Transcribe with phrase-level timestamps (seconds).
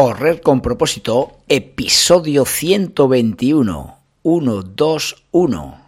[0.00, 3.98] Correr con propósito, episodio 121.
[4.22, 5.87] 1, 2, 1.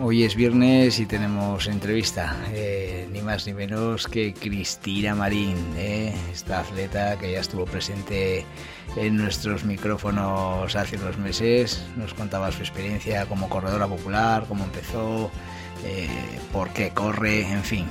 [0.00, 6.14] Hoy es viernes y tenemos entrevista, eh, ni más ni menos que Cristina Marín, eh,
[6.32, 8.46] esta atleta que ya estuvo presente
[8.94, 11.84] en nuestros micrófonos hace unos meses.
[11.96, 15.32] Nos contaba su experiencia como corredora popular, cómo empezó,
[15.84, 16.08] eh,
[16.52, 17.86] por qué corre, en fin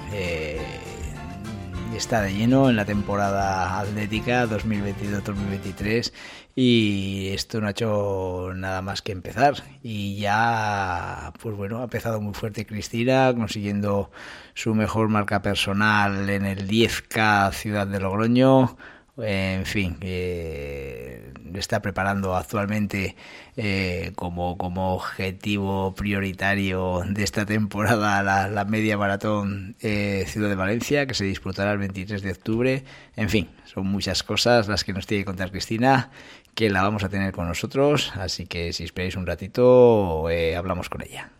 [1.95, 6.11] está de lleno en la temporada atlética 2022-2023
[6.55, 9.55] y esto no ha hecho nada más que empezar.
[9.83, 14.11] Y ya pues bueno ha empezado muy fuerte Cristina consiguiendo
[14.53, 18.75] su mejor marca personal en el 10K Ciudad de Logroño
[19.17, 23.15] en fin, eh, está preparando actualmente
[23.55, 31.05] eh, como, como objetivo prioritario de esta temporada la, media maratón eh, Ciudad de Valencia,
[31.07, 32.83] que se disputará el 23 de octubre.
[33.15, 36.11] En fin, son muchas cosas las que nos tiene que contar Cristina,
[36.55, 40.89] que la vamos a tener con nosotros, así que si esperáis un ratito, eh, hablamos
[40.89, 41.31] con ella.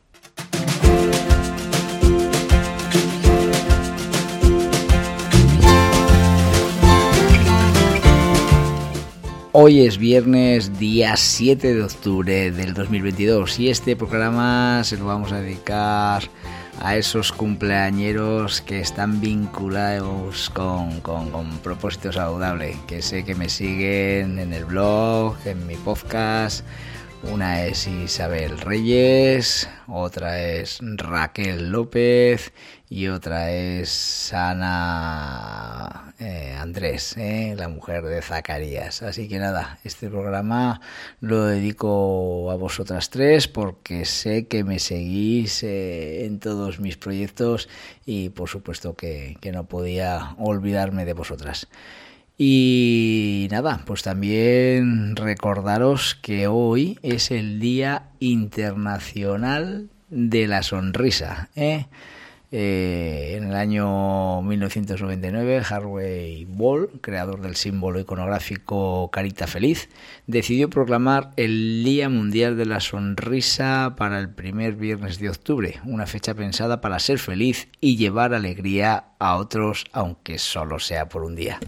[9.60, 15.32] Hoy es viernes, día 7 de octubre del 2022 y este programa se lo vamos
[15.32, 16.30] a dedicar
[16.80, 23.50] a esos cumpleañeros que están vinculados con, con, con propósito saludable, que sé que me
[23.50, 26.64] siguen en el blog, en mi podcast.
[27.24, 32.54] Una es Isabel Reyes, otra es Raquel López
[32.90, 39.02] y otra es Ana eh, Andrés, eh, la mujer de Zacarías.
[39.02, 40.80] Así que nada, este programa
[41.20, 47.68] lo dedico a vosotras tres porque sé que me seguís eh, en todos mis proyectos
[48.06, 51.68] y por supuesto que, que no podía olvidarme de vosotras.
[52.40, 61.50] Y nada, pues también recordaros que hoy es el Día Internacional de la Sonrisa.
[61.56, 61.88] ¿eh?
[62.52, 69.90] Eh, en el año 1999, Harvey Ball, creador del símbolo iconográfico Carita Feliz,
[70.28, 76.06] decidió proclamar el Día Mundial de la Sonrisa para el primer viernes de octubre, una
[76.06, 81.36] fecha pensada para ser feliz y llevar alegría a otros, aunque solo sea por un
[81.36, 81.60] día.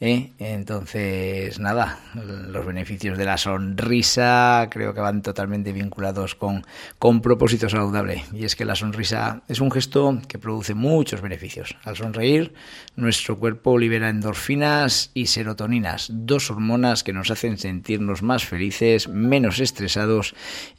[0.00, 0.32] ¿Eh?
[0.38, 6.64] Entonces, nada, los beneficios de la sonrisa creo que van totalmente vinculados con,
[6.98, 8.24] con propósito saludable.
[8.32, 11.76] Y es que la sonrisa es un gesto que produce muchos beneficios.
[11.84, 12.54] Al sonreír,
[12.96, 19.60] nuestro cuerpo libera endorfinas y serotoninas, dos hormonas que nos hacen sentirnos más felices, menos
[19.60, 20.34] estresados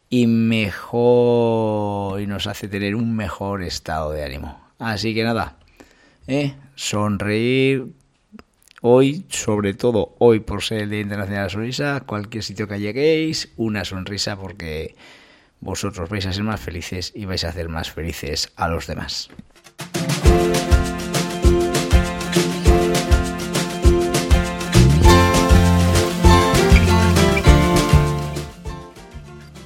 [0.10, 4.60] y mejor y nos hace tener un mejor estado de ánimo.
[4.80, 5.58] Así que nada,
[6.28, 6.56] ¿eh?
[6.76, 7.99] sonreír
[8.82, 12.80] Hoy, sobre todo hoy por ser el Día Internacional de la Sonrisa, cualquier sitio que
[12.80, 14.96] lleguéis, una sonrisa porque
[15.60, 19.30] vosotros vais a ser más felices y vais a hacer más felices a los demás.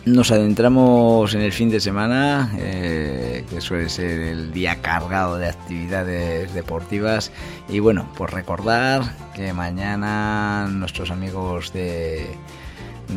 [0.05, 5.47] Nos adentramos en el fin de semana, eh, que suele ser el día cargado de
[5.47, 7.31] actividades deportivas.
[7.69, 9.01] Y bueno, pues recordar
[9.33, 12.27] que mañana nuestros amigos de,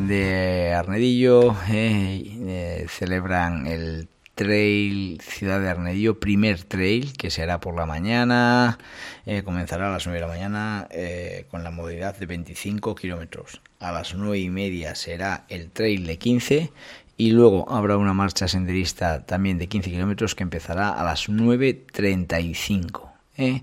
[0.06, 7.74] de Arnedillo eh, eh, celebran el Trail Ciudad de Arnedillo, primer trail que será por
[7.74, 8.78] la mañana,
[9.24, 13.62] eh, comenzará a las 9 de la mañana eh, con la modalidad de 25 kilómetros.
[13.80, 16.70] A las 9 y media será el trail de 15
[17.16, 23.10] y luego habrá una marcha senderista también de 15 kilómetros que empezará a las 9.35.
[23.38, 23.62] ¿eh?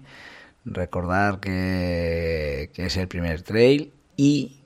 [0.66, 4.58] Recordar que, que es el primer trail y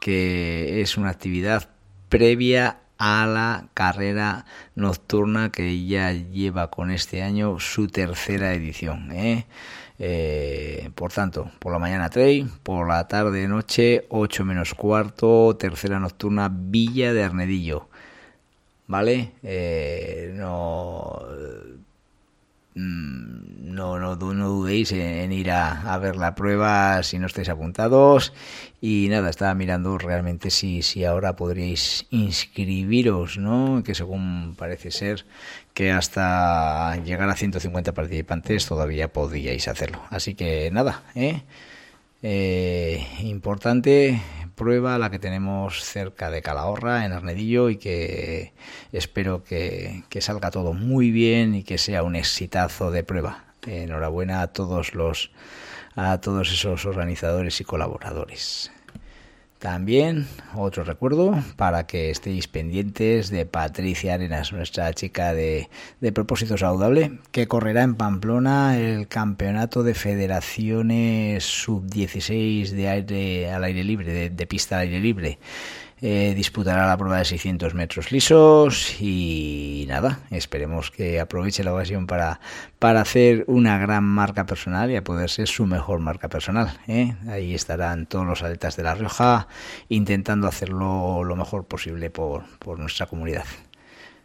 [0.00, 1.68] que es una actividad
[2.08, 4.44] previa a la carrera
[4.74, 9.10] nocturna que ya lleva con este año su tercera edición.
[9.12, 9.46] ¿eh?
[9.98, 15.98] Eh, por tanto, por la mañana trail, por la tarde noche 8 menos cuarto, tercera
[15.98, 17.88] nocturna Villa de Arnedillo.
[18.86, 19.32] ¿Vale?
[19.44, 21.22] Eh, no,
[22.74, 28.32] no, no, no dudéis en, ir a, ver la prueba si no estáis apuntados.
[28.80, 33.82] Y nada, estaba mirando realmente si, si ahora podríais inscribiros, ¿no?
[33.84, 35.26] Que según parece ser
[35.74, 40.02] que hasta llegar a 150 participantes todavía podríais hacerlo.
[40.10, 41.42] Así que nada, ¿eh?
[42.22, 44.20] Eh, importante
[44.60, 48.52] prueba la que tenemos cerca de Calahorra, en Arnedillo, y que
[48.92, 53.46] espero que, que salga todo muy bien y que sea un exitazo de prueba.
[53.66, 55.30] Enhorabuena a todos los
[55.96, 58.70] a todos esos organizadores y colaboradores.
[59.60, 65.68] También otro recuerdo para que estéis pendientes de Patricia Arenas, nuestra chica de,
[66.00, 73.64] de propósito saludable, que correrá en Pamplona el campeonato de federaciones sub-16 de aire al
[73.64, 75.38] aire libre, de pista al aire libre.
[76.02, 82.06] Eh, disputará la prueba de 600 metros lisos y nada, esperemos que aproveche la ocasión
[82.06, 82.40] para,
[82.78, 86.72] para hacer una gran marca personal y a poder ser su mejor marca personal.
[86.88, 87.14] ¿eh?
[87.28, 89.46] Ahí estarán todos los atletas de La Rioja
[89.90, 93.44] intentando hacerlo lo mejor posible por, por nuestra comunidad.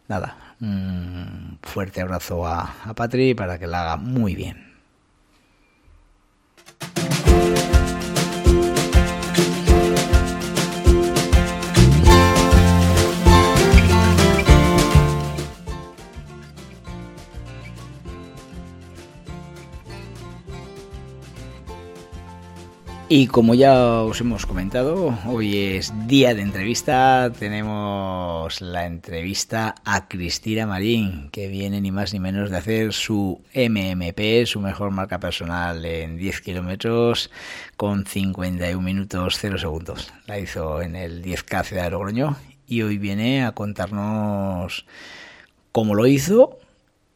[0.08, 4.66] Nada, un fuerte abrazo a, a Patri para que la haga muy bien.
[23.18, 27.32] Y como ya os hemos comentado, hoy es día de entrevista.
[27.38, 33.40] Tenemos la entrevista a Cristina Marín, que viene ni más ni menos de hacer su
[33.54, 37.30] MMP, su mejor marca personal en 10 kilómetros,
[37.78, 40.12] con 51 minutos 0 segundos.
[40.26, 42.36] La hizo en el 10K de Logroño
[42.66, 44.84] y hoy viene a contarnos
[45.72, 46.58] cómo lo hizo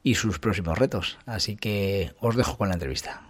[0.03, 1.19] y sus próximos retos.
[1.27, 3.30] Así que os dejo con la entrevista.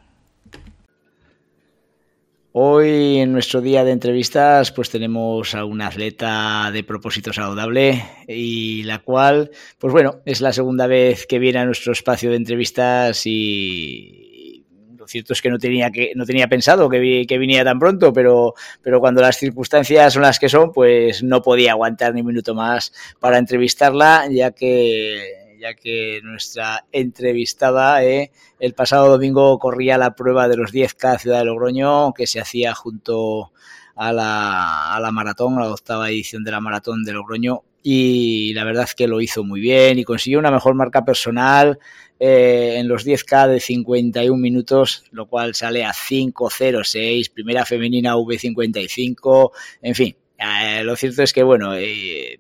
[2.53, 8.83] Hoy en nuestro día de entrevistas pues tenemos a una atleta de propósito saludable y
[8.83, 13.23] la cual pues bueno es la segunda vez que viene a nuestro espacio de entrevistas
[13.25, 14.67] y
[14.97, 18.13] lo cierto es que no tenía que no tenía pensado que, que viniera tan pronto
[18.13, 22.27] pero pero cuando las circunstancias son las que son pues no podía aguantar ni un
[22.27, 29.99] minuto más para entrevistarla ya que ya que nuestra entrevistada eh, el pasado domingo corría
[29.99, 33.53] la prueba de los 10K Ciudad de Logroño, que se hacía junto
[33.95, 38.65] a la, a la maratón, la octava edición de la maratón de Logroño, y la
[38.65, 41.79] verdad es que lo hizo muy bien y consiguió una mejor marca personal
[42.19, 49.51] eh, en los 10K de 51 minutos, lo cual sale a 5.06, primera femenina V55,
[49.83, 50.17] en fin.
[50.39, 52.39] Eh, lo cierto es que, bueno, eh,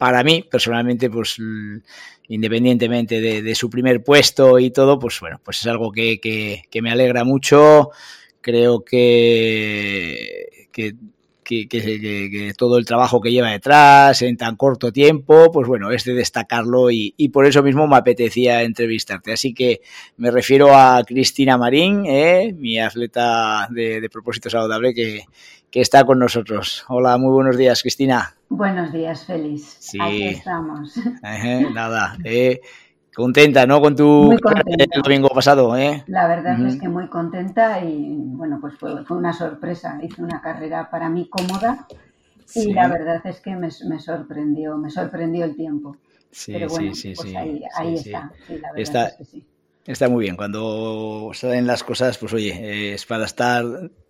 [0.00, 1.36] para mí, personalmente, pues
[2.26, 7.22] independientemente de, su primer puesto y todo, pues bueno, pues es algo que, me alegra
[7.22, 7.90] mucho.
[8.40, 10.94] Creo que, que
[12.56, 16.90] todo el trabajo que lleva detrás en tan corto tiempo, pues bueno, es de destacarlo
[16.90, 19.34] y, por eso mismo me apetecía entrevistarte.
[19.34, 19.82] Así que
[20.16, 22.54] me refiero a Cristina Marín, ¿eh?
[22.56, 25.26] mi atleta de, propósito saludable que
[25.72, 26.86] está con nosotros.
[26.88, 28.39] Hola, muy buenos días, Cristina.
[28.50, 29.76] Buenos días, Félix.
[29.78, 29.96] Sí.
[30.02, 30.96] Aquí estamos.
[31.72, 32.60] nada, eh,
[33.14, 33.80] contenta, ¿no?
[33.80, 36.02] Con tu el domingo pasado, ¿eh?
[36.08, 40.00] La verdad es que muy contenta y, bueno, pues fue, fue, una sorpresa.
[40.02, 41.86] Hice una carrera para mí cómoda
[42.56, 45.96] y la verdad es que me, sorprendió, me sorprendió el tiempo.
[46.32, 48.32] Sí, Pero bueno, sí, pues ahí, ahí está.
[48.48, 49.46] la verdad es que sí.
[49.86, 50.36] Está muy bien.
[50.36, 53.64] Cuando salen las cosas, pues oye, es para estar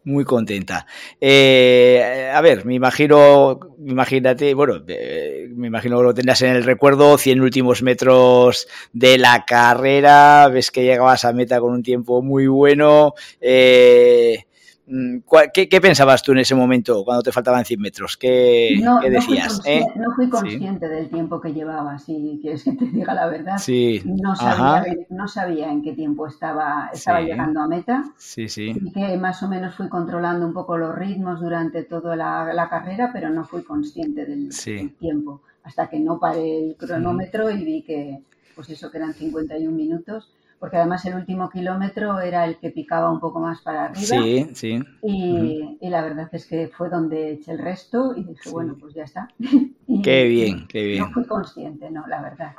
[0.04, 0.86] muy contenta.
[1.20, 6.64] Eh, a ver, me imagino, imagínate, bueno, eh, me imagino que lo tendrás en el
[6.64, 12.20] recuerdo, 100 últimos metros de la carrera, ves que llegabas a meta con un tiempo
[12.20, 13.14] muy bueno.
[13.40, 14.46] Eh,
[14.90, 15.18] Mm,
[15.54, 18.16] ¿Qué, pensabas tú en ese momento cuando te faltaban 100 metros?
[18.16, 19.58] ¿Qué, decías?
[19.58, 19.84] No fui, eh?
[19.94, 23.58] no fui consciente del tiempo que llevaba, si quieres que te diga la verdad.
[23.58, 24.02] Sí.
[24.04, 28.04] No, sabía, no sabía en qué tiempo estaba, estaba llegando a meta.
[28.16, 28.74] Sí, sí.
[28.84, 33.10] Y que más o menos fui controlando un poco los ritmos durante toda la, carrera,
[33.12, 34.50] pero no fui consciente del,
[34.98, 35.42] tiempo.
[35.62, 38.22] Hasta que no paré el cronómetro y vi que,
[38.56, 43.10] pues eso, que eran 51 minutos porque además el último kilómetro era el que picaba
[43.10, 44.06] un poco más para arriba.
[44.06, 44.82] Sí, sí.
[45.02, 49.04] Y, la verdad es que fue donde eché el resto y dije, bueno, pues ya
[49.04, 49.28] está.
[50.04, 51.04] qué bien, qué bien.
[51.04, 52.52] No fui consciente, no, la verdad.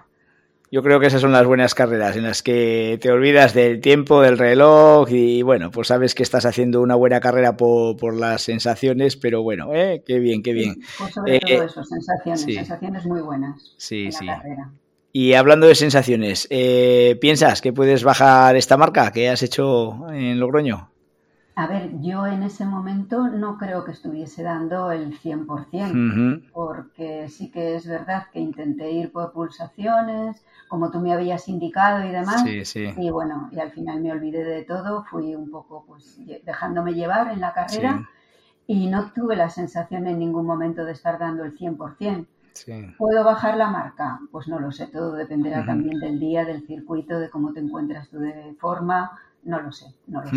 [0.71, 4.21] Yo creo que esas son las buenas carreras en las que te olvidas del tiempo,
[4.21, 9.15] del reloj y bueno, pues sabes que estás haciendo una buena carrera por, las sensaciones,
[9.15, 10.01] pero bueno, ¿eh?
[10.07, 10.81] qué bien, qué bien.
[10.97, 13.75] Pues sobre todo eh, eso, sensaciones, sensaciones muy buenas.
[13.77, 14.25] Sí, en sí.
[14.25, 14.71] Carrera.
[15.13, 20.39] Y hablando de sensaciones, eh, ¿piensas que puedes bajar esta marca que has hecho en
[20.39, 20.89] Logroño?
[21.55, 27.51] A ver, yo en ese momento no creo que estuviese dando el 100%, porque sí
[27.51, 32.45] que es verdad que intenté ir por pulsaciones, como tú me habías indicado y demás,
[32.45, 37.27] y bueno, y al final me olvidé de todo, fui un poco pues dejándome llevar
[37.33, 38.09] en la carrera
[38.65, 42.25] y no tuve la sensación en ningún momento de estar dando el 100%.
[42.97, 44.19] ¿Puedo bajar la marca?
[44.31, 48.09] Pues no lo sé, todo dependerá también del día, del circuito, de cómo te encuentras
[48.09, 50.35] tú de forma, no lo sé, no lo sé.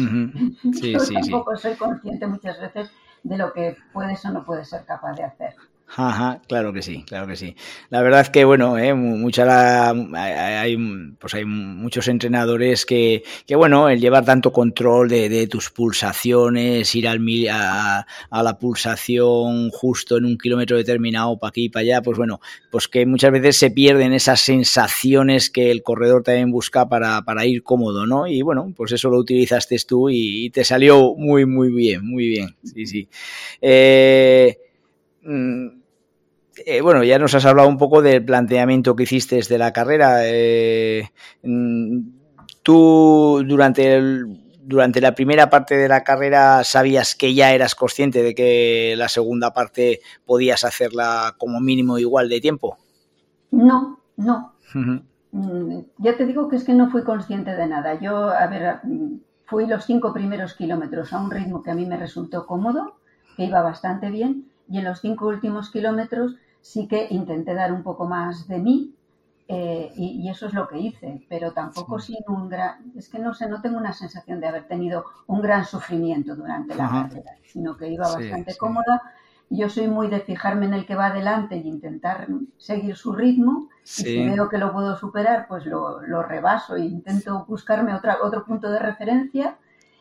[0.92, 2.90] Yo tampoco soy consciente muchas veces
[3.22, 5.54] de lo que puedes o no puedes ser capaz de hacer.
[5.96, 7.54] Ajá, claro que sí, claro que sí.
[7.88, 10.76] La verdad es que, bueno, eh, mucha hay,
[11.20, 17.06] pues hay muchos entrenadores que, que, bueno, el llevar tanto control de, tus pulsaciones, ir
[17.06, 22.02] al, a, a, la pulsación justo en un kilómetro determinado, para aquí y para allá,
[22.02, 22.40] pues bueno,
[22.72, 27.46] pues que muchas veces se pierden esas sensaciones que el corredor también busca para, para
[27.46, 28.26] ir cómodo, ¿no?
[28.26, 32.26] Y bueno, pues eso lo utilizaste tú y, y te salió muy, muy bien, muy
[32.26, 33.08] bien, sí, sí.
[33.60, 34.63] Eh,
[35.26, 40.20] eh, bueno, ya nos has hablado un poco del planteamiento que hiciste desde la carrera.
[40.22, 41.10] Eh,
[41.42, 42.00] mm,
[42.62, 44.00] ¿Tú durante,
[44.62, 49.08] durante la primera parte de la carrera sabías que ya eras consciente de que la
[49.08, 52.78] segunda parte podías hacerla como mínimo igual de tiempo?
[53.50, 54.54] No, no.
[55.32, 58.00] Mm, ya te digo que es que no fui consciente de nada.
[58.00, 58.78] Yo, a ver,
[59.44, 62.96] fui los cinco primeros kilómetros a un ritmo que a mí me resultó cómodo,
[63.36, 67.82] que iba bastante bien y en los cinco últimos kilómetros sí que intenté dar un
[67.82, 68.94] poco más de mí
[69.46, 73.34] eh, y, eso es lo que hice, pero tampoco sin un gran, es que no
[73.34, 77.76] sé, no tengo una sensación de haber tenido un gran sufrimiento durante la carrera, sino
[77.76, 79.02] que iba bastante cómoda.
[79.50, 83.68] Yo soy muy de fijarme en el que va adelante y intentar seguir su ritmo.
[83.84, 88.18] Y si veo que lo puedo superar, pues lo, lo rebaso e intento buscarme otra,
[88.22, 89.58] otro punto de referencia.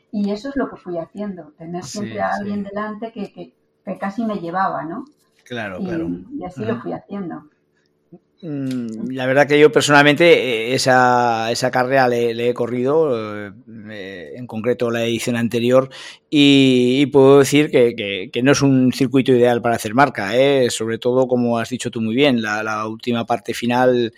[0.10, 3.53] Y eso es lo que fui haciendo, tener siempre a alguien delante que, que,
[3.85, 5.05] que casi me llevaba, ¿no?
[5.43, 6.09] Claro, claro.
[6.39, 7.43] Y así lo fui haciendo.
[8.45, 14.47] Mm, la verdad que yo personalmente eh, esa, esa carrera le, he corrido, eh, en
[14.47, 15.89] concreto la edición anterior,
[16.29, 20.69] y, puedo decir que, no es un circuito ideal para hacer marca, ¿eh?
[20.71, 24.13] sobre todo como has dicho tú muy bien, la, última parte final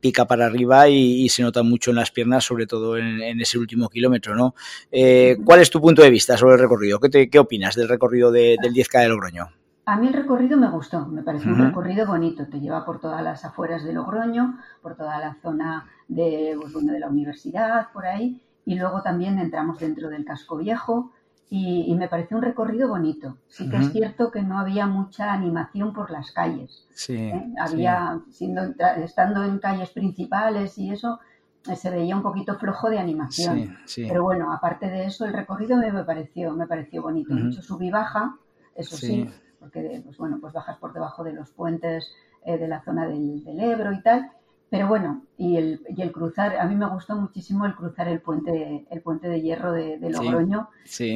[0.00, 3.88] pica para arriba y, se nota mucho en las piernas, sobre todo en, ese último
[3.88, 4.54] kilómetro, ¿no?
[4.90, 6.98] Eh, ¿Cuál es tu punto de vista sobre el recorrido?
[7.00, 9.48] ¿Qué, qué opinas del recorrido del 10K de Logroño?
[9.88, 13.22] A mí el recorrido me gustó, me parece un recorrido bonito, te lleva por todas
[13.22, 18.42] las afueras de Logroño, por toda la zona de, pues, de la universidad, por ahí,
[18.64, 21.12] y luego también entramos dentro del casco viejo,
[21.48, 23.36] y, me pareció un recorrido bonito.
[23.46, 26.86] Sí que es cierto que no había mucha animación por las calles.
[26.92, 27.52] Sí, ¿eh?
[27.60, 28.62] Había, Siendo,
[29.02, 31.20] estando en calles principales y eso,
[31.68, 33.76] eh, se veía un poquito flojo de animación.
[33.94, 37.32] Pero bueno, aparte de eso, el recorrido me, pareció, me pareció bonito.
[37.32, 38.36] Mucho sub y baja,
[38.74, 42.10] eso sí, porque pues, bueno, pues bajas por debajo de los puentes
[42.44, 44.32] eh, de la zona del, del Ebro y tal
[44.68, 48.20] pero bueno, y el, y el cruzar, a mí me gustó muchísimo el cruzar el
[48.20, 50.70] puente, el puente de hierro de, Logroño,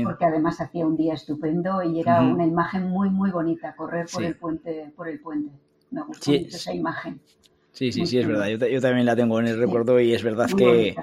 [0.05, 4.23] porque además hacía un día estupendo y era una imagen muy, muy bonita, correr por
[4.23, 5.53] el puente, por el puente.
[5.91, 7.21] Me gustó mucho esa imagen.
[7.73, 8.47] Sí, sí, sí, es verdad.
[8.49, 10.95] Yo, también la tengo en el recuerdo y es verdad que,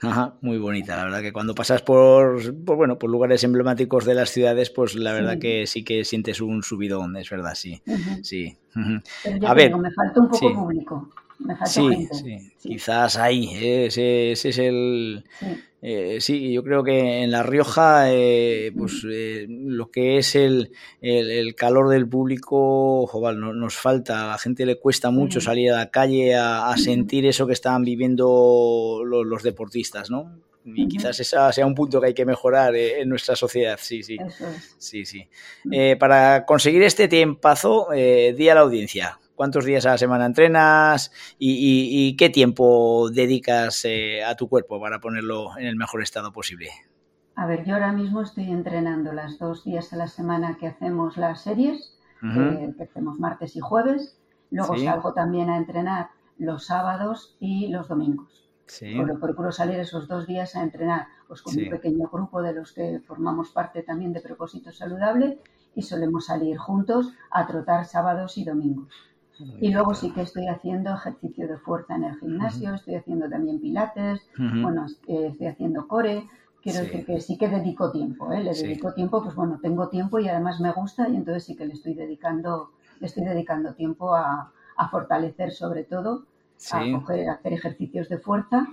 [0.00, 4.30] Ajá, muy bonita, la verdad que cuando pasas por, bueno, por lugares emblemáticos de las
[4.30, 7.80] ciudades, pues la verdad que sí que sientes un subidón, es verdad, sí.
[8.22, 8.56] Sí.
[9.46, 11.08] a ver, me falta un poco público
[11.66, 13.86] sí, sí, quizás ahí, ¿eh?
[13.86, 15.24] ese, es el...
[15.84, 16.52] Eh, sí.
[16.52, 20.70] yo creo que en La Rioja, eh, pues lo que es el,
[21.00, 25.78] el, calor del público, joval, nos falta, a la gente le cuesta mucho salir a
[25.78, 30.30] la calle a, sentir eso que están viviendo los, deportistas, ¿no?
[30.64, 33.76] y quizás ese sea un punto que hay que mejorar en nuestra sociedad.
[33.82, 34.16] Sí, sí.
[34.78, 35.28] Sí, sí.
[35.98, 42.16] para conseguir este tiempazo, di a la audiencia cuántos días a la semana entrenas y,
[42.16, 46.70] qué tiempo dedicas eh, a tu cuerpo para ponerlo en el mejor estado posible.
[47.34, 51.16] A ver, yo ahora mismo estoy entrenando las dos días a la semana que hacemos
[51.16, 54.18] las series, eh, que hacemos martes y jueves.
[54.50, 58.48] Luego salgo también a entrenar los sábados y los domingos.
[58.66, 58.96] Sí.
[59.20, 63.00] procuro salir esos dos días a entrenar pues, con un pequeño grupo de los que
[63.00, 65.40] formamos parte también de Propósito Saludable
[65.74, 69.11] y solemos salir juntos a trotar sábados y domingos.
[69.60, 73.60] Y luego sí que estoy haciendo ejercicio de fuerza en el gimnasio, estoy haciendo también
[73.60, 76.26] pilates, bueno, eh, estoy haciendo core.
[76.62, 78.42] Quiero decir que sí que dedico tiempo, ¿eh?
[78.42, 81.66] Le dedico tiempo, pues bueno, tengo tiempo y además me gusta y entonces sí que
[81.66, 82.70] le estoy dedicando,
[83.00, 84.52] le estoy dedicando tiempo a,
[84.90, 86.24] fortalecer sobre todo
[86.72, 86.80] a,
[87.32, 88.66] hacer ejercicios de fuerza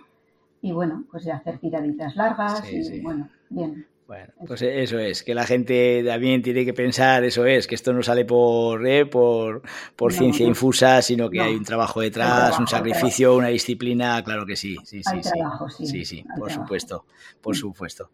[0.62, 3.86] y bueno, pues hacer tiraditas largas y bueno, bien.
[4.10, 7.94] Bueno, pues eso es, que la gente también tiene que pensar, eso es, que esto
[7.94, 9.06] no sale por, ¿eh?
[9.06, 9.62] por,
[9.96, 14.56] por ciencia infusa, sino que hay un trabajo detrás, un sacrificio, una disciplina, claro que
[14.56, 15.86] sí, sí, sí, sí.
[15.86, 17.06] sí, sí, por supuesto,
[17.40, 18.10] por supuesto.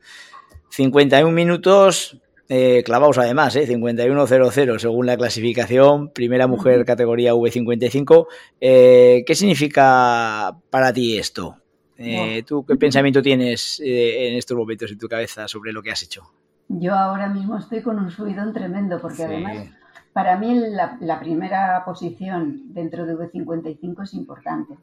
[0.67, 8.27] 51 minutos eh, clavados además, eh, 51.00 según la clasificación, primera mujer categoría V55.
[8.59, 11.55] Eh, ¿Qué significa para ti esto?
[11.97, 15.91] Eh, ¿Tú qué pensamiento tienes eh, en estos momentos en tu cabeza sobre lo que
[15.91, 16.23] has hecho?
[16.67, 19.69] Yo ahora mismo estoy con un subidón tremendo porque además
[20.15, 24.77] para mí la, primera posición dentro de V55 es importante,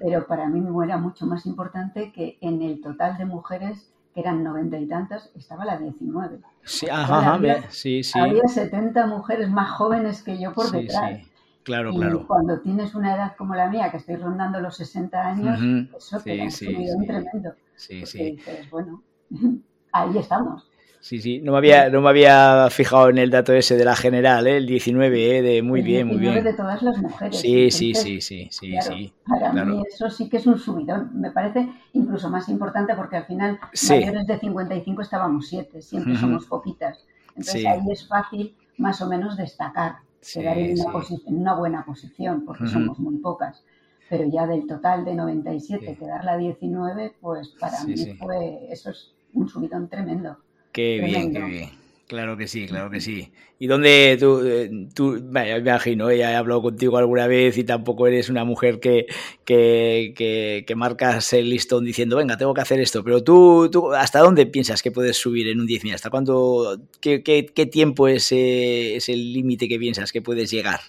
[0.00, 4.20] pero para mí me era mucho más importante que en el total de mujeres que
[4.20, 6.38] eran noventa y tantas, estaba la 19.
[6.64, 8.18] Sí, ajá, había, sí, sí.
[8.18, 11.20] Había 70 mujeres más jóvenes que yo por detrás.
[11.70, 12.26] Claro, y claro.
[12.26, 16.42] cuando tienes una edad como la mía, que estoy rondando los 60 años, eso te
[16.42, 17.54] ha subido un tremendo.
[17.76, 18.32] Sí, sí.
[18.32, 19.04] Dices, bueno,
[19.92, 20.68] ahí estamos.
[20.98, 23.94] Sí, sí, no me había, no me había fijado en el dato ese de la
[23.94, 24.56] general, ¿eh?
[24.56, 25.42] el 19, ¿eh?
[25.42, 26.42] de muy bien, muy bien.
[26.42, 27.40] de todas las mujeres.
[27.40, 29.12] Sí, sí, sí, sí, sí, sí.
[29.24, 31.10] Para mí eso sí que es un subidón.
[31.14, 36.46] Me parece incluso más importante porque al final mayores de 55 estábamos siete, siempre somos
[36.46, 37.06] poquitas.
[37.28, 42.44] Entonces ahí es fácil más o menos destacar quedar en, una en, una buena posición,
[42.44, 43.62] porque somos muy pocas.
[44.08, 49.12] Pero ya del total de 97, quedar la 19, pues para mí fue, eso es
[49.34, 50.36] un subidón tremendo.
[50.72, 51.79] Qué bien, qué bien.
[52.10, 53.30] Claro que sí, claro que sí.
[53.60, 58.08] ¿Y dónde tú, eh, tú me imagino, ya he hablado contigo alguna vez y tampoco
[58.08, 59.06] eres una mujer que,
[59.44, 64.18] que, que, marcas el listón diciendo, venga, tengo que hacer esto, pero tú, tú ¿hasta
[64.18, 65.94] dónde piensas que puedes subir en un 10.000?
[65.94, 70.80] ¿Hasta cuándo, qué, qué, qué tiempo es, es el límite que piensas que puedes llegar?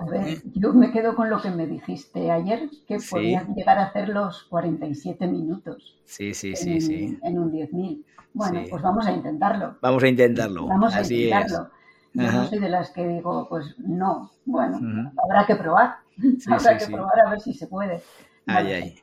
[0.00, 3.86] A ver, yo me quedo con lo que me dijiste ayer, que podías llegar a
[3.86, 5.96] hacer los 47 minutos.
[6.04, 7.18] Sí, sí, sí, sí.
[7.24, 8.04] En un 10.000.
[8.32, 9.76] Bueno, pues vamos a intentarlo.
[9.80, 10.66] Vamos a intentarlo.
[10.66, 11.70] Vamos a intentarlo.
[12.12, 14.80] Yo no soy de las que digo, pues no, bueno,
[15.22, 15.96] habrá que probar.
[16.50, 18.02] habrá que probar a ver si se puede.
[18.46, 18.94] ay, ay.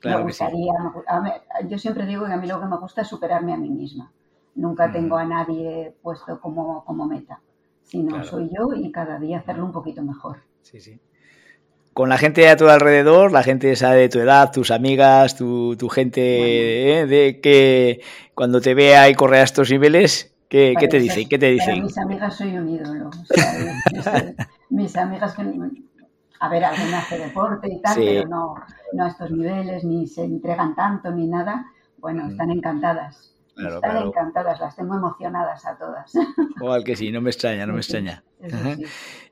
[0.00, 0.72] Claro me gustaría,
[1.66, 4.12] yo siempre digo que a mí lo que me gusta es superarme a mí misma.
[4.54, 7.40] Nunca tengo a nadie puesto como, como meta,
[7.82, 10.42] sino soy yo y cada día hacerlo un poquito mejor.
[10.60, 11.00] Sí, sí
[11.94, 15.76] con la gente a tu alrededor, la gente esa de tu edad, tus amigas, tu,
[15.76, 17.06] tu gente ¿eh?
[17.06, 18.00] de que
[18.34, 21.28] cuando te vea y corre a estos niveles, ¿qué, ¿qué te dicen?
[21.28, 21.84] ¿Qué te dicen?
[21.84, 23.10] mis amigas soy un ídolo.
[24.70, 25.42] mis, amigas que
[26.40, 28.54] a ver, alguien hace deporte y tal, pero no,
[28.92, 31.64] no a estos niveles, ni se entregan tanto, ni nada.
[31.98, 33.36] Bueno, están encantadas.
[33.56, 36.12] están encantadas, las tengo emocionadas a todas.
[36.56, 38.24] Igual que sí, no me extraña, no me extraña.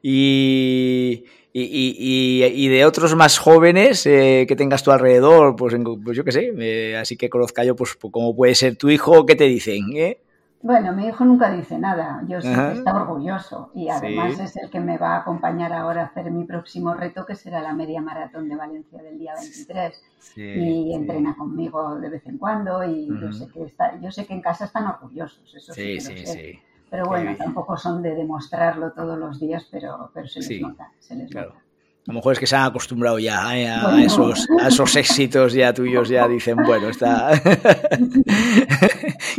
[0.01, 6.25] Y y, y, de otros más jóvenes eh, que tengas tu alrededor, pues, pues yo
[6.25, 9.45] qué sé, eh, así que conozca yo, pues, como puede ser tu hijo, ¿qué te
[9.45, 9.85] dicen?
[9.95, 10.19] Eh?
[10.63, 14.71] Bueno, mi hijo nunca dice nada, yo sé que está orgulloso y además es el
[14.71, 18.01] que me va a acompañar ahora a hacer mi próximo reto, que será la media
[18.01, 20.03] maratón de Valencia del día 23.
[20.37, 24.35] y entrena conmigo de vez en cuando y yo, sé que está, yo sé que
[24.35, 26.61] en casa están orgullosos, eso sí, sí, sí.
[26.93, 31.17] Pero bueno, tampoco son de demostrarlo todos los días, pero, pero se les nota, se
[31.17, 31.55] les nota.
[31.55, 31.63] A
[32.05, 33.67] lo mejor es que se han acostumbrado ya ¿eh?
[33.67, 37.31] a, esos, a esos éxitos ya tuyos, ya dicen, bueno, está...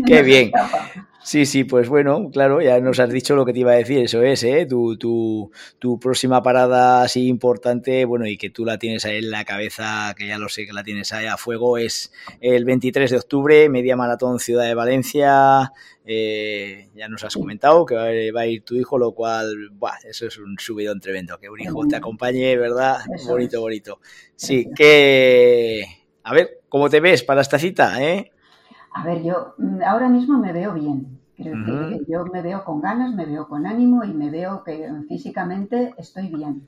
[0.07, 0.51] Qué bien.
[1.23, 3.99] Sí, sí, pues bueno, claro, ya nos has dicho lo que te iba a decir,
[3.99, 4.65] eso es, ¿eh?
[4.65, 9.31] Tu, tu, tu, próxima parada así importante, bueno, y que tú la tienes ahí en
[9.31, 13.09] la cabeza, que ya lo sé que la tienes ahí a fuego, es el 23
[13.09, 15.71] de octubre, Media Maratón Ciudad de Valencia,
[16.05, 17.95] eh, ya nos has comentado que
[18.31, 21.61] va, a ir tu hijo, lo cual, buah, eso es un subidón tremendo, que un
[21.61, 22.97] hijo te acompañe, ¿verdad?
[23.25, 24.01] bonito, bonito.
[24.35, 25.85] Sí, que...
[26.23, 28.33] A ver, ¿cómo te ves para esta cita, eh?
[28.93, 31.19] A ver, yo mm, ahora mismo me veo bien.
[31.35, 34.87] Creo que yo me veo con ganas, me veo con ánimo y me veo que
[35.07, 36.67] físicamente estoy bien.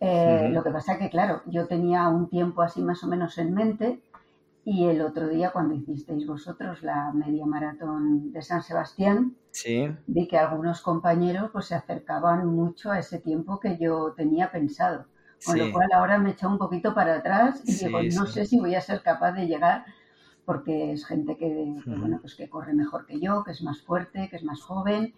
[0.00, 3.54] Eh, lo que pasa que, claro, yo tenía un tiempo así más o menos en
[3.54, 4.00] mente
[4.64, 9.36] y el otro día cuando hicisteis vosotros la media maratón de San Sebastián,
[10.06, 15.06] vi que algunos compañeros pues se acercaban mucho a ese tiempo que yo tenía pensado.
[15.42, 18.44] Con lo cual ahora me he echado un poquito para atrás y digo, no sé
[18.46, 19.84] si voy a ser capaz de llegar
[20.50, 24.28] porque es gente que, bueno, pues que corre mejor que yo, que es más fuerte,
[24.28, 25.14] que es más joven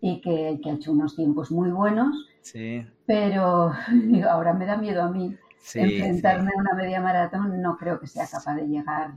[0.00, 2.28] y que, ha hecho unos tiempos muy buenos.
[2.42, 2.86] Sí.
[3.04, 3.72] Pero
[4.30, 5.36] ahora me da miedo a mí
[5.74, 9.14] enfrentarme a una media maratón, no creo que sea capaz de llegar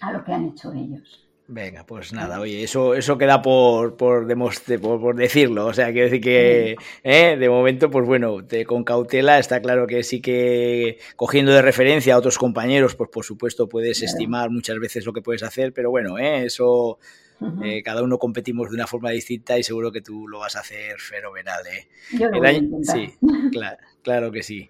[0.00, 1.25] a lo que han hecho ellos.
[1.48, 4.26] Venga, pues nada, oye, eso, eso queda por, por,
[4.80, 5.66] por, decirlo.
[5.66, 7.36] O sea, quiero decir que ¿eh?
[7.38, 12.14] de momento, pues bueno, te, con cautela está claro que sí que cogiendo de referencia
[12.14, 15.88] a otros compañeros, pues por supuesto puedes estimar muchas veces lo que puedes hacer, pero
[15.90, 16.46] bueno, ¿eh?
[16.46, 16.98] eso
[17.62, 20.60] eh, cada uno competimos de una forma distinta y seguro que tú lo vas a
[20.60, 21.64] hacer fenomenal.
[21.68, 21.86] ¿eh?
[22.18, 23.14] Yo lo voy Sí,
[23.52, 24.68] claro, claro que sí.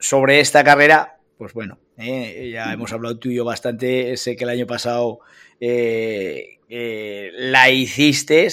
[0.00, 2.50] sobre esta carrera, pues bueno, ¿eh?
[2.52, 5.20] ya hemos hablado tú y yo bastante, sé que el año pasado
[5.60, 8.48] eh, eh, la hiciste,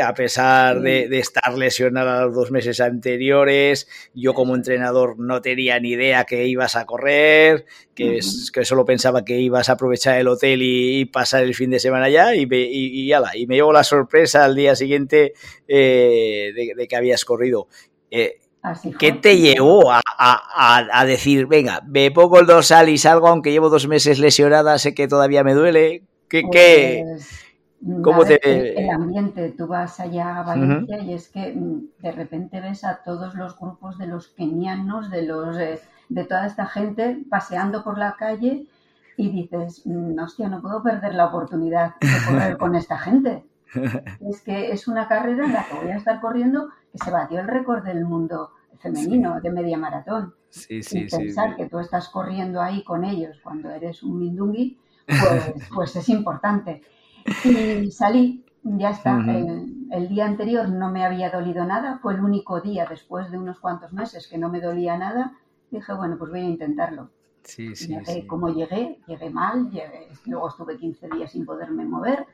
[0.00, 5.90] a pesar de, estar lesionada los dos meses anteriores, yo como entrenador no tenía ni
[5.90, 8.20] idea que ibas a correr, que,
[8.52, 12.06] que solo pensaba que ibas a aprovechar el hotel y, pasar el fin de semana
[12.06, 15.34] allá y me, y, y, me llevo la sorpresa al día siguiente
[15.66, 17.68] de, que habías corrido.
[18.98, 23.86] ¿Qué te llevó a, decir, venga, me pongo el dorsal y salgo, aunque llevo dos
[23.86, 26.02] meses lesionada, sé que todavía me duele?
[26.28, 27.46] ¿Qué, qué pues,
[28.02, 28.80] ¿Cómo te...
[28.82, 33.02] El ambiente, tú vas allá a Valencia y es que mm, de repente ves a
[33.04, 37.98] todos los grupos de los kenianos, de, los, eh, de toda esta gente paseando por
[37.98, 38.66] la calle
[39.16, 43.44] y dices, mm, hostia, no puedo perder la oportunidad de correr con esta gente.
[44.28, 47.40] Es que es una carrera en la que voy a estar corriendo que se batió
[47.40, 50.34] el récord del mundo femenino de media maratón.
[50.50, 54.78] Sí, sí, y pensar que tú estás corriendo ahí con ellos cuando eres un mindungui,
[55.06, 56.82] pues, pues es importante.
[57.44, 59.18] Y salí, ya está.
[59.18, 63.58] el, día anterior no me había dolido nada, fue el único día después de unos
[63.60, 65.38] cuantos meses que no me dolía nada.
[65.70, 67.10] Dije, bueno, pues voy a intentarlo.
[67.42, 69.70] Sí, sí, Como llegué, llegué mal,
[70.24, 72.26] luego estuve 15 días sin poderme mover,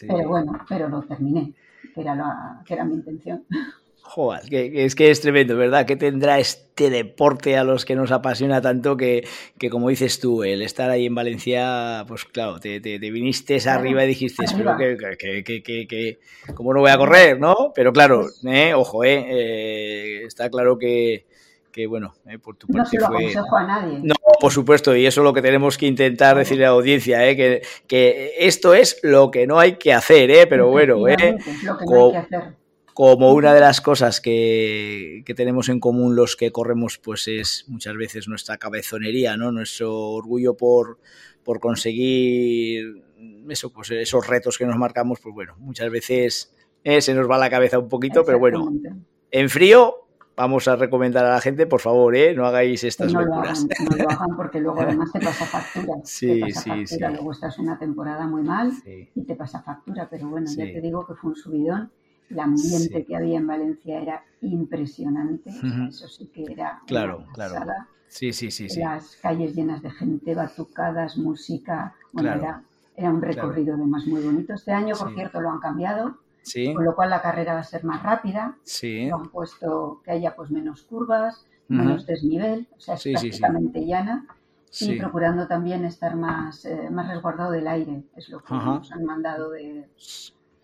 [0.00, 1.54] pero bueno, pero lo terminé,
[1.94, 3.44] que era, que era mi intención.
[4.02, 5.86] Joder, que, es que es tremendo, ¿verdad?
[5.86, 10.42] ¿Qué tendrá este deporte a los que nos apasiona tanto que, que como dices tú,
[10.42, 15.44] el estar ahí en Valencia, pues claro, te, te, viniste arriba y dijiste, pero que,
[15.44, 16.18] que, que,
[16.54, 17.72] ¿cómo no voy a correr, no?
[17.74, 21.26] Pero claro, eh, ojo, eh, eh, está claro que,
[21.70, 23.60] que bueno, eh, por tu parte no se lo fue...
[23.60, 24.00] a nadie.
[24.02, 27.28] No, por supuesto, y eso es lo que tenemos que intentar decirle a la audiencia,
[27.28, 31.36] eh, que, que, esto es lo que no hay que hacer, eh, pero bueno, eh,
[31.62, 32.59] lo que no hay que hacer
[33.00, 37.96] como una de las cosas que, tenemos en común los que corremos, pues es muchas
[37.96, 39.50] veces nuestra cabezonería, ¿no?
[39.50, 40.98] Nuestro orgullo por,
[41.42, 43.02] por conseguir
[43.48, 47.38] eso, pues esos retos que nos marcamos, pues bueno, muchas veces eh, se nos va
[47.38, 48.70] la cabeza un poquito, pero bueno,
[49.30, 52.34] en frío vamos a recomendar a la gente, por favor, ¿eh?
[52.34, 53.64] no hagáis estas no locuras.
[53.64, 55.94] Lo hagan, no lo hagan porque luego además te pasa factura.
[56.04, 57.08] Sí, te pasa sí, factura.
[57.08, 57.14] sí.
[57.14, 61.06] Luego estás una temporada muy mal y te pasa factura, pero bueno, ya te digo
[61.06, 61.90] que fue un subidón
[62.30, 65.50] el ambiente que había en Valencia era impresionante,
[65.88, 67.54] eso sí que era claro, claro.
[68.06, 72.62] Sí, sí, sí, Las calles llenas de gente, batucadas, música, bueno, era,
[72.96, 74.54] era, un recorrido además muy bonito.
[74.54, 76.18] Este año, por cierto, lo han cambiado,
[76.74, 78.56] con lo cual la carrera va a ser más rápida.
[78.82, 84.26] Lo han puesto que haya pues menos curvas, menos desnivel, o sea, es prácticamente llana.
[84.80, 89.04] Y procurando también estar más, eh, más resguardado del aire, es lo que nos han
[89.04, 89.88] mandado de,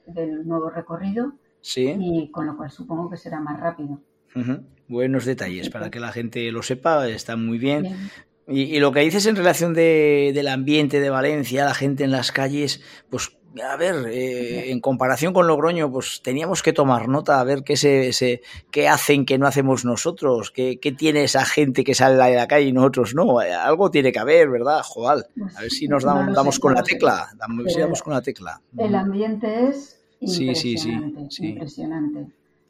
[0.07, 1.33] del nuevo recorrido
[1.77, 4.01] y con lo cual supongo que será más rápido.
[4.89, 8.11] Buenos detalles para que la gente lo sepa, está muy bien.
[8.49, 12.31] Y, lo que dices en relación de, del ambiente de Valencia, la gente en las
[12.31, 17.45] calles, pues a ver, eh, en comparación con Logroño, pues teníamos que tomar nota, a
[17.45, 21.95] ver qué, se, qué hacen que no hacemos nosotros, qué, qué, tiene esa gente que
[21.95, 23.39] sale de la calle y nosotros no.
[23.39, 24.83] Algo tiene que haber, ¿verdad?
[24.85, 25.27] Joder,
[25.57, 27.29] a ver si nos damos, damos con la tecla.
[27.37, 28.61] Damos, con la tecla.
[28.77, 32.27] El ambiente es Impresionante, sí, impresionante.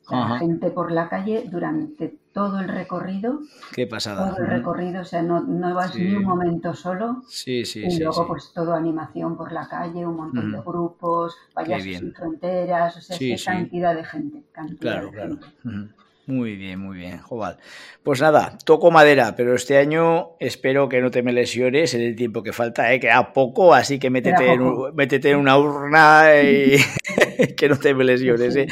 [0.08, 3.40] La gente por la calle durante todo el recorrido.
[3.74, 4.30] Qué pasada.
[4.30, 7.24] Todo el recorrido, o sea, no, no vas ni un momento solo.
[7.26, 11.98] Sí, sí, y luego, pues, todo animación por la calle, un montón de grupos, payasos
[11.98, 14.42] sin fronteras, o sea, qué cantidad de gente.
[14.52, 15.38] Cantidad claro, de claro.
[15.62, 15.94] Gente.
[16.26, 17.56] Muy bien, muy bien, Joval.
[18.02, 22.16] Pues nada, toco madera, pero este año espero que no te me lesiones en el
[22.16, 22.98] tiempo que falta, ¿eh?
[22.98, 26.78] queda poco, así que métete, en, métete en una urna y
[27.56, 28.56] que no te me lesiones.
[28.56, 28.66] ¿eh?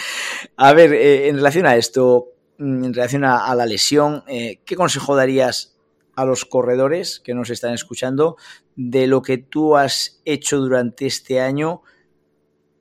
[0.56, 4.74] A ver, eh, en relación a esto, mm, en relación a, la lesión, eh, ¿qué
[4.74, 5.76] consejo darías
[6.16, 8.36] a los corredores que nos están escuchando
[8.74, 11.82] de lo que tú has hecho durante este año?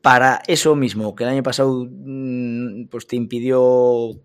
[0.02, 4.20] Para eso mismo, que el año pasado mm, pues te impidió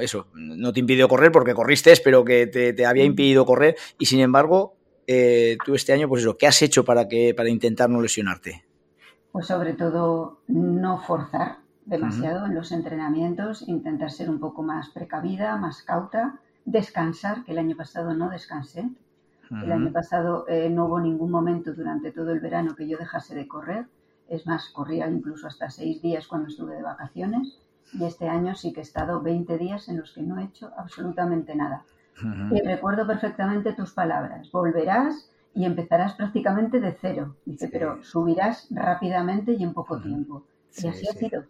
[0.00, 4.20] eso, no te impidió correr porque corriste, pero que te, había impedido correr y sin
[4.20, 4.76] embargo,
[5.06, 8.64] eh, tú este año, pues eso, ¿qué has hecho para, que, para intentar no lesionarte?
[9.32, 15.56] Pues sobre todo no forzar demasiado en los entrenamientos, intentar ser un poco más precavida,
[15.56, 18.88] más cauta, descansar, que el año pasado no descansé.
[19.50, 23.34] El año pasado eh, no hubo ningún momento durante todo el verano que yo dejase
[23.34, 23.86] de correr.
[24.28, 27.58] Es más, corría incluso hasta seis días cuando estuve de vacaciones.
[27.92, 30.70] Y este año sí que he estado 20 días en los que no he hecho
[30.76, 31.84] absolutamente nada.
[32.50, 34.50] Y recuerdo perfectamente tus palabras.
[34.50, 37.36] Volverás y empezarás prácticamente de cero.
[37.44, 40.44] Dice, pero subirás rápidamente y en poco tiempo.
[40.76, 41.44] y así ha sido.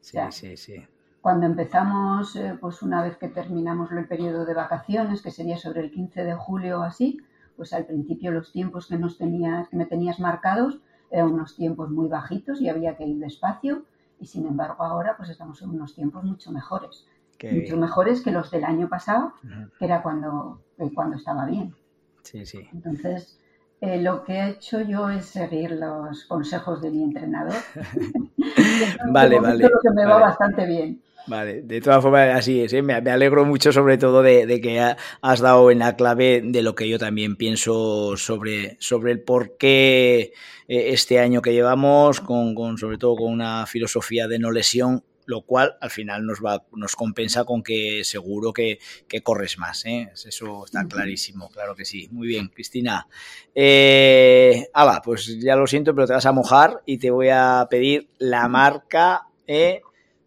[0.00, 0.86] Sí, sí, sí.
[1.20, 5.80] Cuando empezamos, eh, pues una vez que terminamos el periodo de vacaciones, que sería sobre
[5.80, 7.18] el 15 de julio o así,
[7.56, 10.80] pues al principio los tiempos que, nos tenías, que me tenías marcados
[11.10, 13.84] eran unos tiempos muy bajitos y había que ir despacio.
[14.24, 17.06] Y sin embargo ahora pues estamos en unos tiempos mucho mejores.
[17.42, 19.34] mucho mejores que los del año pasado,
[19.78, 21.74] que era cuando, eh, cuando estaba bien.
[22.22, 22.66] Sí, sí.
[22.72, 23.38] Entonces,
[23.82, 27.52] eh, lo que he hecho yo es seguir los consejos de mi entrenador.
[29.12, 29.68] vale, vale.
[29.82, 31.02] que me va bastante bien.
[31.26, 32.72] Vale, de todas formas, así es.
[32.72, 32.82] ¿eh?
[32.82, 34.80] Me, alegro mucho, sobre todo, de, que
[35.20, 39.56] has dado en la clave de lo que yo también pienso sobre, sobre el por
[39.56, 40.32] qué
[40.68, 45.02] eh, este año que llevamos, con, con, sobre todo con una filosofía de no lesión,
[45.26, 48.78] lo cual al final nos va nos compensa con que seguro que,
[49.22, 49.84] corres más.
[49.86, 50.10] ¿eh?
[50.12, 52.08] Eso está clarísimo, claro que sí.
[52.10, 53.06] Muy bien, Cristina.
[53.54, 54.68] Eh,
[55.04, 58.48] pues ya lo siento, pero te vas a mojar y te voy a pedir la
[58.48, 59.28] marca.
[59.46, 59.80] ¿eh?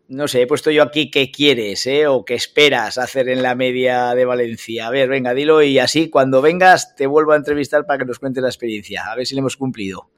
[0.09, 2.07] No sé, he puesto yo aquí qué quieres ¿eh?
[2.07, 4.87] o qué esperas hacer en la media de Valencia.
[4.87, 8.17] A ver, venga, dilo y así cuando vengas te vuelvo a entrevistar para que nos
[8.17, 9.03] cuentes la experiencia.
[9.11, 10.09] A ver si le hemos cumplido.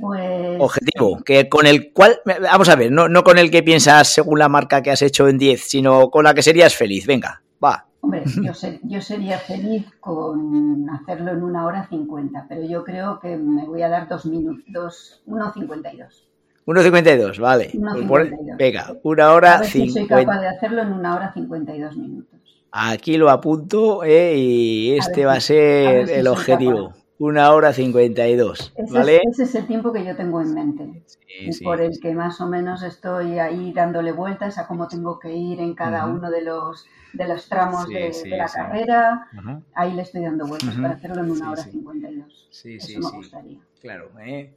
[0.00, 0.56] Pues...
[0.58, 4.38] Objetivo, que con el cual, vamos a ver, no, no con el que piensas según
[4.38, 7.06] la marca que has hecho en 10, sino con la que serías feliz.
[7.06, 7.86] Venga, va.
[8.00, 8.52] Hombre, yo,
[8.82, 13.82] yo sería feliz con hacerlo en una hora 50, pero yo creo que me voy
[13.82, 16.23] a dar dos minutos, 1.52.
[16.66, 17.70] 1.52, vale.
[17.72, 18.06] 1.52.
[18.06, 19.70] Pues venga, una hora 50.
[19.70, 22.40] Si soy capaz de hacerlo en una hora 52 minutos.
[22.72, 28.36] Aquí lo apunto eh, y este va a ser el objetivo una hora cincuenta y
[28.36, 29.20] dos, ¿vale?
[29.30, 31.04] Ese es el tiempo que yo tengo en mente.
[31.40, 35.32] y por el que más o menos estoy ahí dándole vueltas a cómo tengo que
[35.32, 39.28] ir en cada uno de los, de los tramos de, la carrera.
[39.74, 42.48] Ahí le estoy dando vueltas para hacerlo en una hora cincuenta y dos.
[42.50, 43.58] Sí, Eso me gustaría.
[43.80, 44.52] Claro, ¿eh?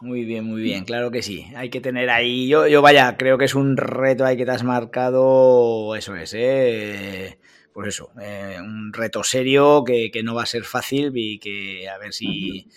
[0.00, 1.46] Muy bien, muy bien, claro que sí.
[1.56, 4.50] Hay que tener ahí, yo, yo vaya, creo que es un reto ahí que te
[4.50, 7.38] has marcado, eso es, ¿eh?
[7.74, 11.98] pues eso, eh, un reto serio que, no va a ser fácil y que a
[11.98, 12.68] ver si...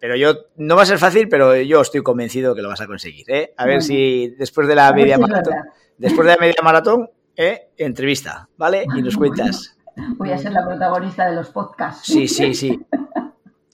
[0.00, 2.86] Pero yo, no va a ser fácil, pero yo estoy convencido que lo vas a
[2.86, 3.24] conseguir.
[3.30, 3.52] ¿eh?
[3.56, 5.54] A ver si después de la media maratón,
[5.98, 7.68] después de la media maratón, ¿eh?
[7.76, 8.84] entrevista, ¿vale?
[8.96, 9.76] Y nos cuentas.
[10.16, 12.06] Voy a ser la protagonista de los podcasts.
[12.06, 12.80] Sí, sí, sí.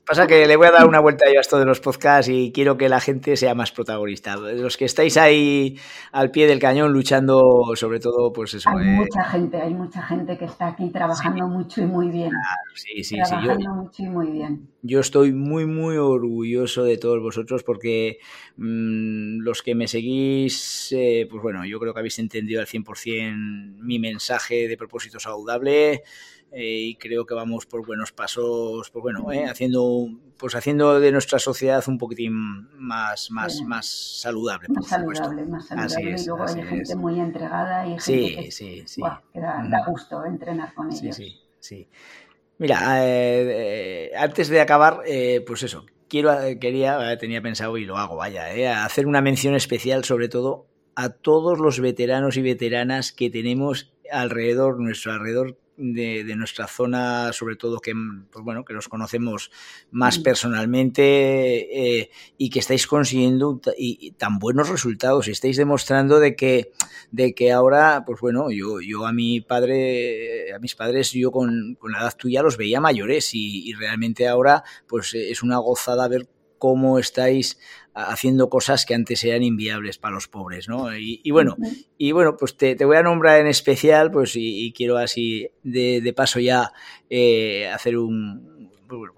[0.07, 2.53] Pasa que le voy a dar una vuelta yo a esto de los podcasts y
[2.53, 4.37] quiero que la gente sea más protagonista.
[4.37, 5.79] Los que estáis ahí
[6.13, 7.41] al pie del cañón luchando,
[7.75, 8.69] sobre todo, pues eso.
[8.69, 12.31] Hay eh, mucha gente, hay mucha gente que está aquí trabajando mucho y muy bien.
[12.75, 13.65] sí, sí, trabajando sí.
[13.65, 14.69] Yo, mucho y muy bien.
[14.83, 18.19] Yo estoy muy, muy orgulloso de todos vosotros porque
[18.59, 23.79] mm, los que me seguís, eh, pues bueno, yo creo que habéis entendido al 100%
[23.79, 26.03] mi mensaje de propósito saludable.
[26.57, 29.45] Eh, y creo que vamos por buenos pasos, pues bueno, eh,
[30.37, 34.69] pues haciendo de nuestra sociedad un poquitín más más más saludable.
[34.69, 36.17] Más saludable, más saludable.
[36.21, 39.01] y luego hay gente muy entregada y gente que, sí, sí.
[39.35, 41.17] da, gusto entrenar con ellos.
[41.17, 41.89] Sí, sí,
[42.59, 45.03] Mira, eh, antes de acabar,
[45.47, 50.29] pues eso, quiero, quería, tenía pensado y lo hago, vaya, hacer una mención especial sobre
[50.29, 57.33] todo a todos los veteranos y veteranas que tenemos alrededor, nuestro alrededor de, nuestra zona,
[57.33, 57.93] sobre todo que,
[58.31, 59.51] pues bueno, que nos conocemos
[59.91, 60.23] más mm.
[60.23, 66.73] personalmente eh, y que estáis consiguiendo y, tan buenos resultados y estáis demostrando de que,
[67.11, 71.77] de que ahora, pues bueno, yo, yo a mi padre, a mis padres, yo con,
[71.79, 76.09] con la edad tuya los veía mayores y, y realmente ahora pues es una gozada
[76.09, 77.59] ver cómo estáis
[77.95, 80.95] haciendo cosas que antes eran inviables para los pobres, ¿no?
[80.97, 81.57] Y, bueno,
[81.97, 86.41] y bueno, pues te, voy a nombrar en especial, pues y, quiero así de, paso
[86.41, 86.73] ya
[87.09, 88.71] eh, hacer un,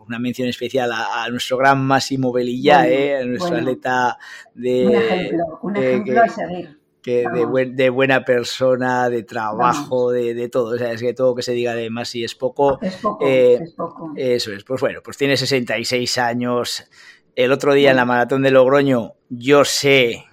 [0.06, 4.18] una mención especial a, nuestro gran Máximo Velilla, eh, a nuestro atleta
[4.54, 4.86] de...
[4.86, 6.78] Un ejemplo, un ejemplo a seguir.
[7.02, 7.24] Que
[7.72, 10.74] de, buena persona, de trabajo, de, todo.
[10.74, 12.80] O sea, es que todo que se diga de Masi es poco.
[12.82, 14.12] Es poco, eh, es poco.
[14.16, 14.64] Eso es.
[14.64, 16.82] Pues bueno, pues tiene 66 años,
[17.36, 20.24] el otro día en la maratón de Logroño, yo sé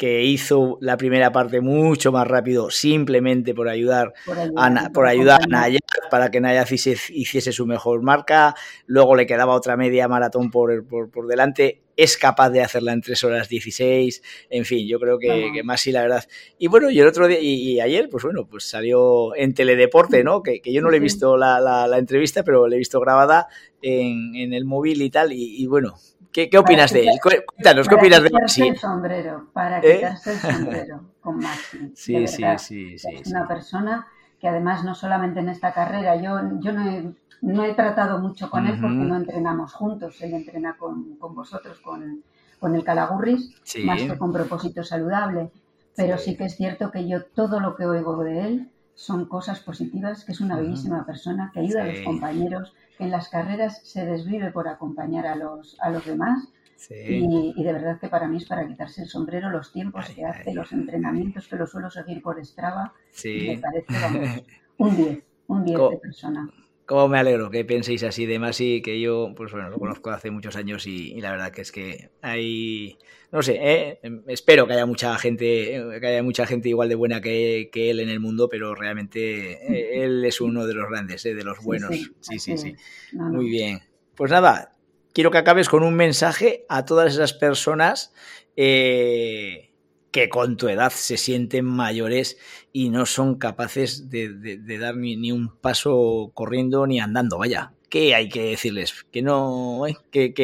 [0.00, 4.14] que hizo la primera parte mucho más rápido simplemente por ayudar,
[4.56, 8.54] a, por ayudar a Nayar, para que Nayaz hiciese su mejor marca,
[8.86, 13.24] luego le quedaba otra media maratón por, por, delante, es capaz de hacerla en 3
[13.24, 16.24] horas 16, en fin, yo creo que, más sí, la verdad.
[16.58, 20.42] Y bueno, y el otro día, y, ayer, pues bueno, pues salió en Teledeporte, ¿no?
[20.42, 23.48] Que, yo no le he visto la, la, entrevista, pero le he visto grabada
[23.82, 25.96] en, en el móvil y tal, y, bueno,
[26.32, 27.18] ¿Qué, ¿Qué, opinas de él?
[27.22, 28.68] Cuéntanos, ¿qué opinas de Maxi?
[28.68, 29.96] el sombrero, para ¿Eh?
[29.96, 31.92] quitarse el sombrero con Maxi.
[31.94, 33.08] Sí, sí, sí, sí.
[33.14, 34.06] Es una persona
[34.40, 37.12] que además no solamente en esta carrera, yo, yo no, he,
[37.42, 41.80] no he tratado mucho con él porque no entrenamos juntos, él entrena con, con vosotros,
[41.80, 42.22] con,
[42.58, 43.50] con, el Calagurris,
[43.84, 45.50] más que con propósito saludable,
[45.96, 46.36] pero sí.
[46.36, 50.32] que es cierto que yo todo lo que oigo de él son cosas positivas, que
[50.32, 54.50] es una bellísima persona, que ayuda a los compañeros, que en las carreras se desvive
[54.50, 56.48] por acompañar a los, a los demás.
[56.90, 60.52] Y, de verdad que para mí es para quitarse el sombrero los tiempos que hace,
[60.52, 62.92] los entrenamientos que lo suelo seguir por Strava.
[63.24, 64.44] Me parece
[64.76, 66.50] un 10, un 10 de persona.
[66.90, 70.32] Cómo me alegro que penséis así de Masi, que yo, pues bueno, lo conozco hace
[70.32, 72.98] muchos años y, la verdad que es que hay,
[73.30, 74.00] no sé, ¿eh?
[74.26, 78.08] espero que haya mucha gente, que haya mucha gente igual de buena que, él en
[78.08, 81.34] el mundo, pero realmente eh, él es uno de los grandes, ¿eh?
[81.36, 81.94] de los buenos.
[82.22, 82.74] Sí, sí, sí.
[83.12, 83.82] Muy bien.
[84.16, 84.74] Pues nada,
[85.14, 88.12] quiero que acabes con un mensaje a todas esas personas
[88.56, 89.69] eh,
[90.10, 92.36] que con tu edad se sienten mayores
[92.72, 97.38] y no son capaces de, dar ni, un paso corriendo ni andando.
[97.38, 99.06] Vaya, ¿qué hay que decirles?
[99.12, 99.96] Que no, eh?
[100.10, 100.34] ¿Qué,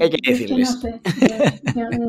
[0.00, 0.80] hay que decirles?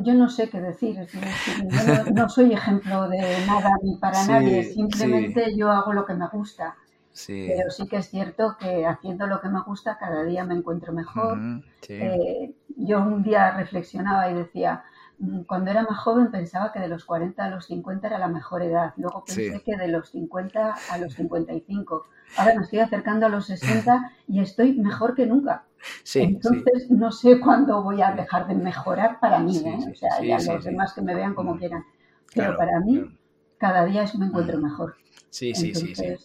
[0.03, 0.95] Yo no sé, qué decir.
[1.13, 4.63] yo no, soy ejemplo de nada ni para nadie.
[4.63, 6.75] Simplemente yo hago lo que me gusta.
[7.27, 10.91] Pero sí que es cierto que haciendo lo que me gusta cada día me encuentro
[10.91, 11.39] mejor.
[11.87, 14.83] Eh, yo un día reflexionaba y decía,
[15.45, 18.61] cuando era más joven pensaba que de los 40 a los 50 era la mejor
[18.61, 18.93] edad.
[18.97, 22.05] Luego pensé que de los 50 a los 55.
[22.37, 25.65] Ahora me estoy acercando a los 60 y estoy mejor que nunca.
[26.15, 29.57] Entonces no sé cuándo voy a dejar de mejorar para mí.
[29.57, 29.79] ¿eh?
[29.91, 31.83] O sea, ya los demás que me vean como quieran.
[32.33, 33.03] Pero para mí
[33.57, 34.95] cada día me encuentro mejor.
[35.29, 36.15] Sí, sí, sí, sí.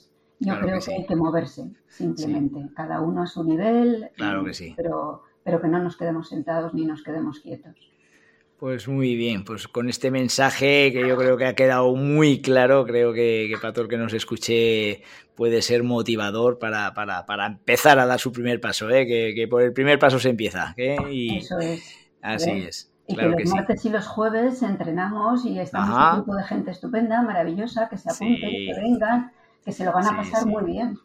[0.41, 2.71] Yo creo que, hay que moverse, simplemente.
[2.75, 4.11] Cada uno a su nivel.
[4.17, 4.73] Claro que sí.
[4.75, 7.77] Pero, pero que no nos quedemos sentados ni nos quedemos quietos.
[8.61, 12.85] Pues muy bien, pues con este mensaje que yo creo que ha quedado muy claro,
[12.85, 15.03] creo que, para todo el que nos escuche
[15.35, 19.07] puede ser motivador para, para, para empezar a dar su primer paso, ¿eh?
[19.07, 20.75] que, por el primer paso se empieza.
[20.77, 20.99] ¿eh?
[21.11, 21.83] Y Eso es.
[22.21, 22.93] Así es.
[23.07, 27.23] Y que los martes y los jueves entrenamos y estamos un grupo de gente estupenda,
[27.23, 29.33] maravillosa, que se apunten, que vengan
[29.65, 30.99] que se lo van a pasar muy bien.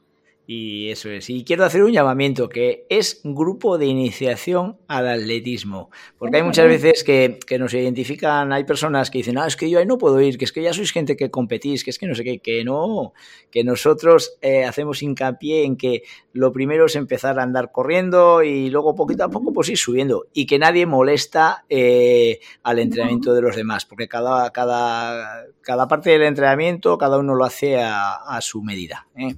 [0.48, 1.30] Y eso es.
[1.30, 5.90] Y quiero hacer un llamamiento que es grupo de iniciación al atletismo.
[6.20, 9.70] Porque hay muchas veces que, que, nos identifican, hay personas que dicen, ah, es que
[9.70, 11.98] yo ahí no puedo ir, que es que ya sois gente que competís, que es
[11.98, 13.14] que no sé qué, que no,
[13.50, 18.70] que nosotros eh, hacemos hincapié en que lo primero es empezar a andar corriendo y
[18.70, 23.42] luego poquito a poco pues ir subiendo y que nadie molesta eh, al entrenamiento de
[23.42, 28.42] los demás, porque cada, cada, cada parte del entrenamiento cada uno lo hace a, a
[28.42, 29.08] su medida.
[29.16, 29.36] ¿eh?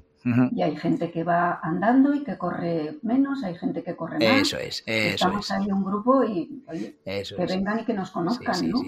[0.51, 4.41] Y hay gente que va andando y que corre menos, hay gente que corre más.
[4.41, 6.63] Eso es, eso Estamos ahí un grupo y
[7.03, 8.81] que vengan y que nos conozcan, ¿no?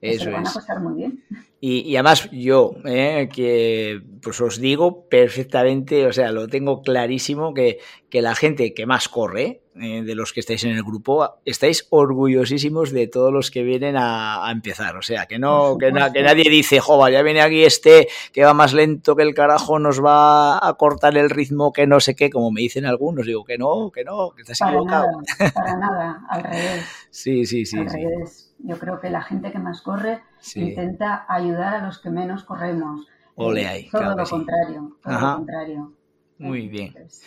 [0.00, 1.22] Eso van a pasar muy bien.
[1.60, 7.80] Y, además yo, eh, que pues os digo perfectamente, o sea, lo tengo clarísimo, que,
[8.10, 11.88] que la gente que más corre, eh, de los que estáis en el grupo, estáis
[11.90, 14.96] orgullosísimos de todos los que vienen a, empezar.
[14.96, 18.54] O sea, que no que, que, nadie dice, joder, ya viene aquí este que va
[18.54, 22.30] más lento que el carajo, nos va a cortar el ritmo, que no sé qué,
[22.30, 23.26] como me dicen algunos.
[23.26, 25.06] Digo, que no, que no, que estás para equivocado.
[25.38, 26.84] Nada, para nada, al revés.
[27.10, 27.78] Sí, sí, sí.
[27.78, 27.96] Al sí.
[27.96, 30.20] revés yo creo que la gente que más corre
[30.54, 33.06] intenta ayudar a los que menos corremos.
[33.34, 35.92] Ole eh, ahí, todo lo contrario, todo lo contrario.
[36.38, 36.92] Muy bien.
[36.92, 37.22] Pues,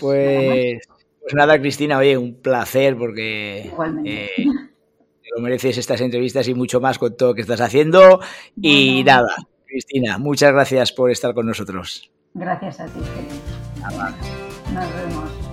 [0.00, 0.80] pues,
[1.20, 3.72] pues, nada, Cristina, oye, un placer porque
[4.04, 4.30] eh,
[5.34, 8.20] lo mereces estas entrevistas y mucho más con todo lo que estás haciendo.
[8.60, 9.34] Y nada,
[9.66, 12.10] Cristina, muchas gracias por estar con nosotros.
[12.34, 13.00] Gracias a ti.
[14.72, 15.45] Nos vemos.